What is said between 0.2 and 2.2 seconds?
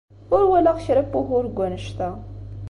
Ur walaɣ kra n wugur deg wanect-a.